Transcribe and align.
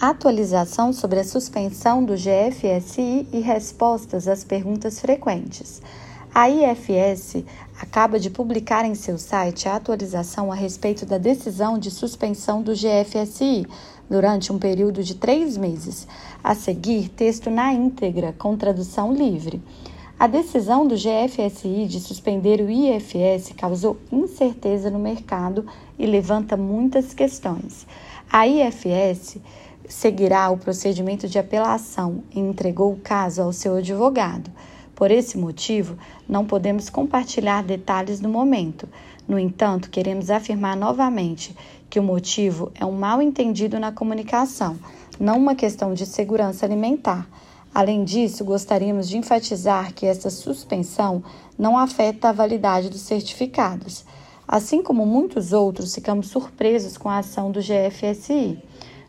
Atualização 0.00 0.92
sobre 0.92 1.20
a 1.20 1.24
suspensão 1.24 2.04
do 2.04 2.14
GFSI 2.14 3.28
e 3.32 3.38
respostas 3.38 4.26
às 4.26 4.42
perguntas 4.42 4.98
frequentes. 4.98 5.80
A 6.34 6.50
IFS 6.50 7.44
acaba 7.80 8.18
de 8.18 8.28
publicar 8.28 8.84
em 8.84 8.96
seu 8.96 9.16
site 9.16 9.68
a 9.68 9.76
atualização 9.76 10.50
a 10.50 10.54
respeito 10.56 11.06
da 11.06 11.16
decisão 11.16 11.78
de 11.78 11.92
suspensão 11.92 12.60
do 12.60 12.72
GFSI 12.72 13.68
durante 14.10 14.52
um 14.52 14.58
período 14.58 15.04
de 15.04 15.14
três 15.14 15.56
meses. 15.56 16.08
A 16.42 16.56
seguir, 16.56 17.08
texto 17.10 17.48
na 17.48 17.72
íntegra, 17.72 18.34
com 18.36 18.56
tradução 18.56 19.12
livre. 19.12 19.62
A 20.16 20.28
decisão 20.28 20.86
do 20.86 20.94
GFSI 20.94 21.86
de 21.86 21.98
suspender 21.98 22.60
o 22.60 22.70
IFS 22.70 23.52
causou 23.56 23.98
incerteza 24.12 24.88
no 24.88 24.98
mercado 24.98 25.66
e 25.98 26.06
levanta 26.06 26.56
muitas 26.56 27.12
questões. 27.12 27.84
A 28.30 28.46
IFS 28.46 29.38
seguirá 29.88 30.48
o 30.50 30.56
procedimento 30.56 31.28
de 31.28 31.38
apelação 31.38 32.22
e 32.30 32.38
entregou 32.38 32.92
o 32.92 33.00
caso 33.00 33.42
ao 33.42 33.52
seu 33.52 33.74
advogado. 33.74 34.50
Por 34.94 35.10
esse 35.10 35.36
motivo, 35.36 35.98
não 36.28 36.46
podemos 36.46 36.88
compartilhar 36.88 37.64
detalhes 37.64 38.20
no 38.20 38.28
momento. 38.28 38.88
No 39.26 39.36
entanto, 39.36 39.90
queremos 39.90 40.30
afirmar 40.30 40.76
novamente 40.76 41.54
que 41.90 41.98
o 41.98 42.02
motivo 42.02 42.70
é 42.78 42.86
um 42.86 42.92
mal 42.92 43.20
entendido 43.20 43.80
na 43.80 43.90
comunicação, 43.90 44.78
não 45.18 45.36
uma 45.36 45.56
questão 45.56 45.92
de 45.92 46.06
segurança 46.06 46.64
alimentar. 46.64 47.28
Além 47.74 48.04
disso, 48.04 48.44
gostaríamos 48.44 49.08
de 49.08 49.16
enfatizar 49.18 49.92
que 49.92 50.06
essa 50.06 50.30
suspensão 50.30 51.24
não 51.58 51.76
afeta 51.76 52.28
a 52.28 52.32
validade 52.32 52.88
dos 52.88 53.00
certificados. 53.00 54.04
Assim 54.46 54.80
como 54.80 55.04
muitos 55.04 55.52
outros, 55.52 55.92
ficamos 55.92 56.28
surpresos 56.28 56.96
com 56.96 57.08
a 57.08 57.18
ação 57.18 57.50
do 57.50 57.58
GFSI. 57.58 58.62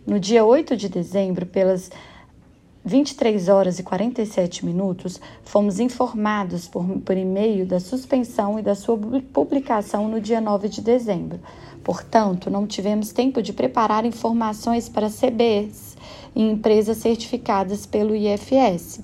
No 0.07 0.19
dia 0.19 0.43
8 0.43 0.75
de 0.75 0.89
dezembro, 0.89 1.45
pelas 1.45 1.91
23 2.83 3.49
horas 3.49 3.77
e 3.77 3.83
47 3.83 4.65
minutos, 4.65 5.21
fomos 5.43 5.79
informados 5.79 6.67
por, 6.67 6.83
por 7.01 7.15
e-mail 7.15 7.67
da 7.67 7.79
suspensão 7.79 8.57
e 8.57 8.63
da 8.63 8.73
sua 8.73 8.97
publicação 9.31 10.07
no 10.07 10.19
dia 10.19 10.41
9 10.41 10.69
de 10.69 10.81
dezembro. 10.81 11.39
Portanto, 11.83 12.49
não 12.49 12.65
tivemos 12.65 13.11
tempo 13.11 13.43
de 13.43 13.53
preparar 13.53 14.05
informações 14.05 14.89
para 14.89 15.07
CBs 15.07 15.84
em 16.35 16.51
empresas 16.51 16.97
certificadas 16.97 17.85
pelo 17.85 18.15
IFS. 18.15 18.99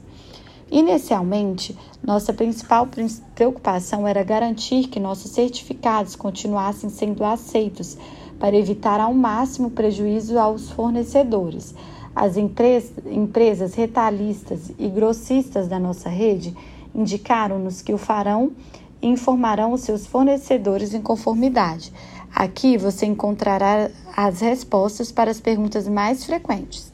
Inicialmente, 0.70 1.78
nossa 2.04 2.34
principal 2.34 2.88
preocupação 3.36 4.08
era 4.08 4.24
garantir 4.24 4.88
que 4.88 5.00
nossos 5.00 5.32
certificados 5.32 6.16
continuassem 6.16 6.90
sendo 6.90 7.24
aceitos 7.24 7.98
para 8.40 8.56
evitar 8.56 9.00
ao 9.00 9.14
máximo 9.14 9.70
prejuízo 9.70 10.40
aos 10.40 10.72
fornecedores. 10.72 11.76
As 12.16 12.36
empresas 12.38 13.74
retalhistas 13.76 14.72
e 14.78 14.88
grossistas 14.88 15.68
da 15.68 15.80
nossa 15.80 16.10
rede 16.10 16.56
indicaram-nos 16.94 17.82
que 17.82 17.94
o 17.94 17.98
farão 17.98 18.52
e 19.02 19.08
informarão 19.08 19.74
os 19.74 19.82
seus 19.82 20.06
fornecedores 20.06 20.94
em 20.94 21.02
conformidade. 21.02 21.92
Aqui 22.34 22.78
você 22.78 23.06
encontrará 23.06 23.90
as 24.16 24.40
respostas 24.40 25.12
para 25.12 25.32
as 25.32 25.40
perguntas 25.40 25.88
mais 25.88 26.26
frequentes. 26.26 26.92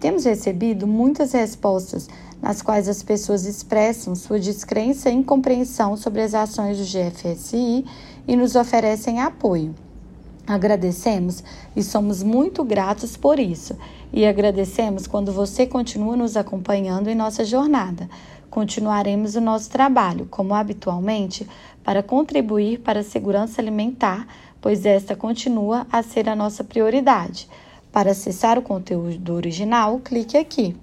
Temos 0.00 0.24
recebido 0.24 0.86
muitas 0.86 1.32
respostas 1.32 2.08
nas 2.40 2.62
quais 2.62 2.88
as 2.88 3.02
pessoas 3.02 3.44
expressam 3.44 4.14
sua 4.14 4.40
descrença 4.40 5.10
e 5.10 5.14
incompreensão 5.14 5.94
sobre 5.94 6.22
as 6.22 6.34
ações 6.34 6.78
do 6.78 6.84
GFSI 6.84 7.84
e 8.26 8.34
nos 8.34 8.56
oferecem 8.56 9.20
apoio. 9.20 9.74
Agradecemos 10.46 11.44
e 11.76 11.82
somos 11.82 12.22
muito 12.22 12.64
gratos 12.64 13.14
por 13.14 13.38
isso. 13.38 13.76
E 14.10 14.26
agradecemos 14.26 15.06
quando 15.06 15.32
você 15.32 15.66
continua 15.66 16.16
nos 16.16 16.34
acompanhando 16.34 17.08
em 17.08 17.14
nossa 17.14 17.44
jornada. 17.44 18.08
Continuaremos 18.48 19.36
o 19.36 19.40
nosso 19.40 19.70
trabalho, 19.70 20.26
como 20.28 20.54
habitualmente, 20.54 21.46
para 21.84 22.02
contribuir 22.02 22.80
para 22.80 23.00
a 23.00 23.04
segurança 23.04 23.60
alimentar, 23.60 24.26
pois 24.60 24.84
esta 24.84 25.14
continua 25.14 25.86
a 25.92 26.02
ser 26.02 26.28
a 26.28 26.34
nossa 26.34 26.64
prioridade. 26.64 27.48
Para 27.92 28.12
acessar 28.12 28.56
o 28.56 28.62
conteúdo 28.62 29.34
original, 29.34 29.98
clique 29.98 30.36
aqui. 30.36 30.76